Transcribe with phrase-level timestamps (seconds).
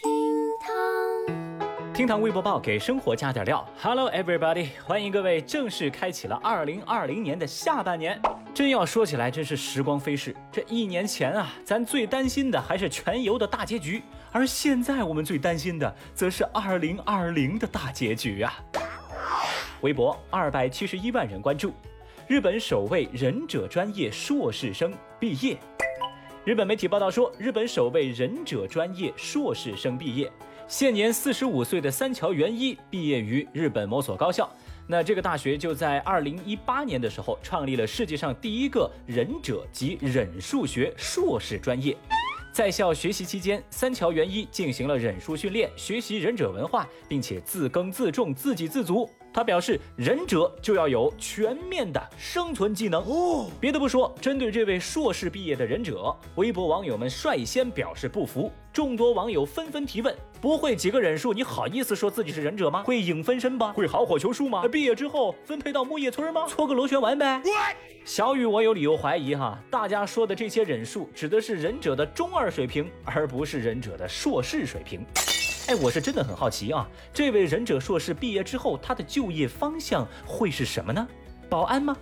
[0.00, 0.08] 厅
[0.60, 3.66] 堂，厅堂微博报给生活加点料。
[3.80, 8.20] Hello everybody，欢迎各位正式开启了二零二零年的下半年。
[8.54, 10.36] 真要说起来，真是时光飞逝。
[10.52, 14.00] 这一年前啊，咱最担心的还是全游的大结局，
[14.30, 18.54] 而现在我们最担心的，则是二零二零的大结局啊。
[19.80, 21.72] 微博二百七十一万人关注，
[22.28, 25.56] 日本首位忍者专业硕士生毕业。
[26.48, 30.32] 日本媒体报道说，日本首位忍者专业硕士生毕业，
[30.66, 34.50] 现年四十五岁的三桥元一毕业于日本某所高校。
[34.86, 41.94] 那这个大学就在二零一八年的时候创立了世界上第一个忍者及忍术学硕士专业。
[42.50, 49.06] 在校学习期间，三桥元一进行了忍术训练，学习忍者文化，并且自耕自种，自给自足。
[49.32, 53.02] 他表示，忍者就要有全面的生存技能。
[53.02, 58.50] 哦，别的不说，针对这位硕士毕业的忍者，微博网友们率先表示不服。
[58.72, 62.82] 众多网友纷纷提问：不会几个忍术，你好意思说自己是忍者吗？
[62.82, 63.72] 会影分身吧？
[63.72, 64.66] 会好火球术吗？
[64.68, 66.46] 毕业之后分配到木叶村吗？
[66.48, 67.42] 搓个螺旋丸呗？
[68.04, 75.04] 小雨，我有理由怀疑哈，大家说的这些忍术指的是忍者的中二水平，而不是忍者的硕士水平。
[75.68, 81.06] 哎，我是真的很好奇啊，这位忍者硕士毕业之后，他的就业方向会是什么呢？
[81.50, 81.94] 保安吗？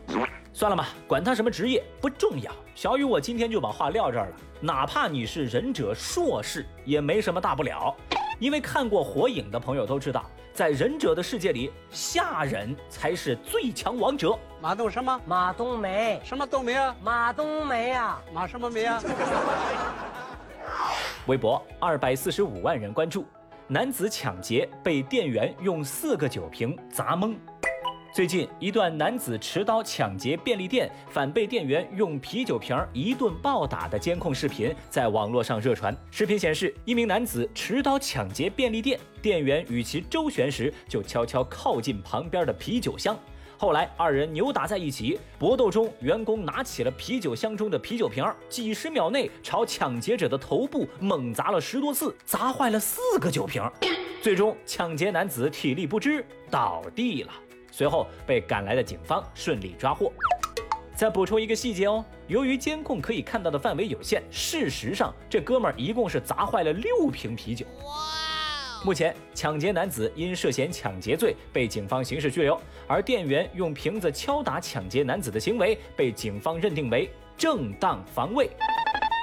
[0.52, 2.52] 算了吧，管他什么职业不重要。
[2.76, 4.36] 小雨，我今天就把话撂这儿了。
[4.60, 7.92] 哪怕你是忍者硕士，也没什么大不了，
[8.38, 14.38] 因为看过火影的朋友都知道，在忍者的世界里，下忍才是最强王者。
[14.60, 15.20] 马冬什么？
[15.26, 16.94] 马冬梅，什么冬梅啊？
[17.02, 19.02] 马冬梅啊，马什么梅啊？
[21.26, 23.26] 微博二百四十五万人关注。
[23.68, 27.34] 男子抢劫被店员用四个酒瓶砸懵。
[28.14, 35.94] 最近一段男子持刀抢劫便利店，反被店员用啤酒瓶一顿暴打的监控视频在网络上热传。
[36.12, 43.18] 视频显示，一名男子持刀抢劫便利店，店员与其周旋时，就悄悄靠近旁边的啤酒箱。
[43.58, 53.62] 后来二人扭打在一起，搏斗中，员工拿起了啤酒箱中的啤酒瓶，几十秒内朝抢劫者的头部猛砸了十多次，砸坏了四个酒瓶。
[54.20, 57.32] 最终，抢劫男子体力不支倒地了，
[57.70, 60.12] 随后被赶来的警方顺利抓获。
[60.94, 67.64] 再补充一个细节哦，由于监控可以看到的范围有限，事实上这哥们儿一共是砸坏了六瓶啤酒。
[68.84, 78.48] 目前，抢劫男子因涉嫌抢劫罪被警方刑事拘留，而店员用瓶子敲打抢劫男子的行为被警方认定为正当防卫。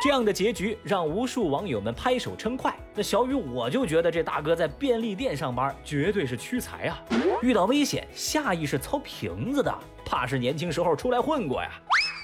[0.04, 2.76] 这样的结局让无数网友们拍手称快。
[2.94, 7.02] 那小雨，我就觉得这大哥在便利店上班绝对是屈才啊！
[7.42, 11.70] 遇到危险下意识操瓶子的，怕是年轻时候出来混过呀。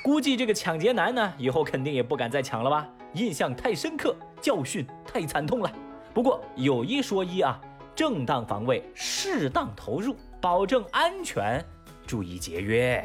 [0.04, 2.86] 估计这个抢劫男呢，以后肯定也不敢再抢了吧？
[3.14, 5.72] 印象太深刻，教训太惨痛了。
[6.14, 7.60] 不过有一说一啊，
[7.96, 11.64] 正当防卫，适当投入，保证安全，
[12.08, 13.04] 注意节约。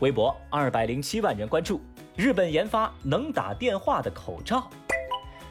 [0.00, 1.80] 微博二百零七万人关注，
[2.16, 4.70] 日本研发能打电话的口罩。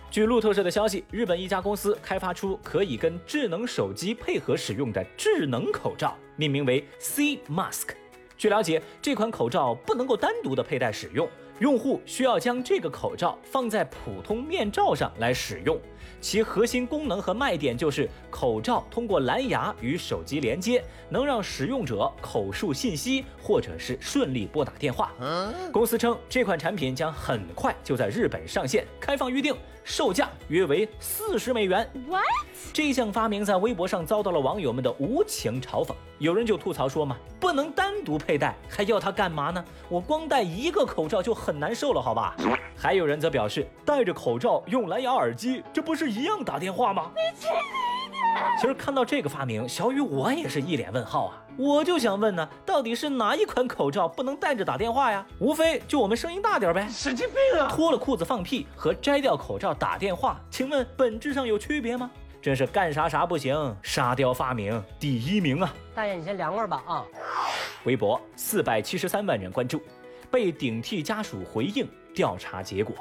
[0.10, 7.90] 据路透社的消息，日本一家公司开发出可以跟智能手机配合使用的智能口罩，命名为 C Mask。
[8.38, 11.30] 据了解，这款口罩不能够单独的佩戴使用。
[11.60, 15.76] 用户需要将这个口罩放在普通面罩上来使用，
[16.20, 25.12] 其核心功能和卖点就是口罩通过蓝牙与手机连接，能让使用者口述信息或者是顺利拨打电话。
[25.72, 31.90] 公司称这款产品将很快就在日本上线，开放预定，售价约为四十美元。
[32.08, 32.24] What？
[32.74, 39.64] 这项发明在微博上遭到了网友们的无情嘲讽，有人就吐槽说嘛，不能单独佩戴，还要它干嘛呢？
[39.88, 42.36] 我光戴一个口罩就很难受了，好吧？
[42.76, 47.12] 还有人则表示，戴着口罩用蓝牙耳机，这不是一样打电话吗？
[47.16, 47.48] 你！
[48.62, 51.44] 其实看到这个发明，小雨我也是一脸问号啊！
[51.58, 55.26] 我就想问呢，到底是哪一款口罩不能戴着打电话呀？
[55.40, 56.88] 无非就我们声音大点呗。
[56.90, 57.68] 神经病啊！
[57.70, 62.12] 脱了裤子放屁和摘掉口罩打电话，请问本质上有区别吗？
[62.40, 65.74] 真是干啥啥不行，沙雕发明第一名啊！
[65.96, 67.04] 大爷你先凉快吧啊！
[67.86, 69.82] 微博四百七十三万人关注，
[70.30, 72.96] 被顶替家属回应调查结果。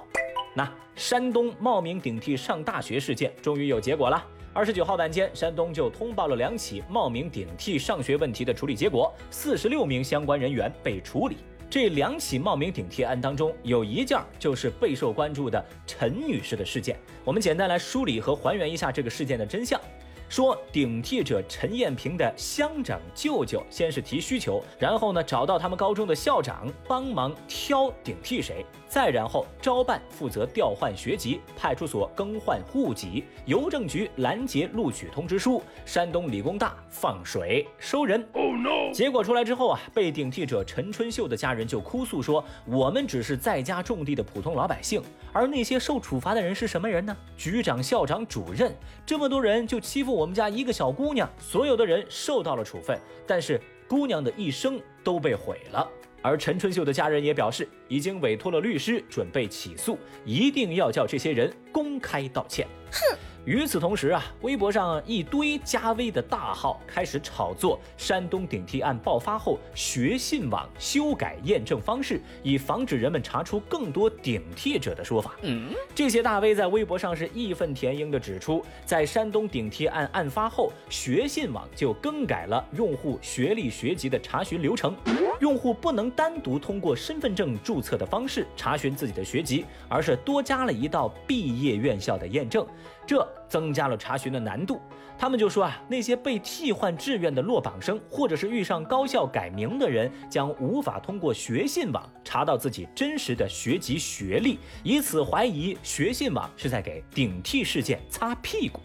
[0.57, 4.27] 那山东冒名顶替上大学事件终于有结果了。
[4.55, 11.37] 二十九号晚间，山东就通报了两起冒名顶替上学问题的处理结果，四十六名相关人员被处理。
[11.69, 16.97] 这两起冒名顶替案当中，有一件就是备受关注的陈女士的事件。
[17.23, 19.79] 我们简单来梳理和还原一下这个事件的真相。
[20.29, 38.21] 说顶替者陈艳萍的乡长舅舅先是提需求，然后呢找到他们高中的校长帮忙挑顶替谁，再然后招办负责调换学籍，派出所更换户籍，邮政局拦截录取通知书，山东理工大放水收人。
[38.35, 45.01] 哦，no 结果出来之后啊，被顶替者陈春秀的家人就哭诉说：“我们只是在家种地的普通老百姓，
[45.33, 47.17] 而那些受处罚的人是什么人呢？
[47.37, 48.75] 局长、校长、主任，
[49.05, 55.87] 这么多人就欺负我们家一个小姑娘，所有的人受到了处分，但是姑娘的一生都被毁了。”
[56.23, 62.67] 而陈春秀的家人也表示，已经委托了律师准备起诉，一定要叫这些人公开道歉。
[62.91, 63.19] 哼。
[63.47, 75.37] 与此同时啊，微博上一堆加微的大号开始炒作山东顶替案爆发后，学信网修改验证方式，以防止人们查出更多顶替者的说法。
[75.43, 84.93] 嗯，这些大 V 在微博上是义愤填膺地指出，在山东顶替案案发后，学信网就更改了用户学历学籍的查询流程，
[85.39, 92.67] 用户不能单独通过身份证注册的方式查询自己的学籍，而是多加了一道毕业院校的验证。
[93.07, 94.81] 这增加了查询的难度。
[95.19, 108.81] 他们就说啊，那些被替换志愿的落榜生，或者是遇上高校改名的人，将无法通过学信网查到自己真实的学籍学历，以此怀疑学信网是在给顶替事件擦屁股。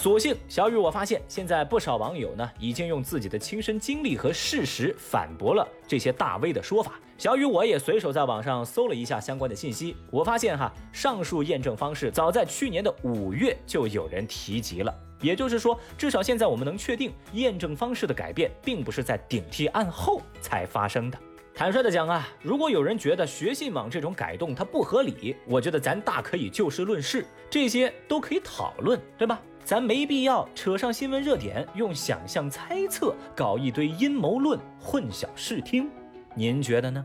[0.00, 7.00] 所幸，小雨我发现，现在不少网友呢，已经用自己的亲身经历和事实反驳了这些大 V 的说法。
[7.16, 14.94] 小雨我也随手在网上搜了一下相关的信息，我发现哈，上述验证方式早在去年的五月就有人提及了。
[15.20, 21.18] 也就是说，至少现在我们能确定，验证方式的改变并不是在顶替案后才发生的。
[21.52, 29.42] 坦率的讲啊，如果有人觉得学信网这种改动它不合理，我觉得咱大可以就事论事，这些都可以讨论，对吧？
[29.68, 35.90] 咱没必要扯上新闻热点，用想象猜测搞一堆阴谋论，混淆视听。
[36.34, 37.04] 您觉得呢？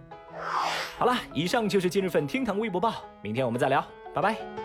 [0.97, 4.62] 好了，以上就是今日份厅堂微博报，明天我们再聊，拜拜。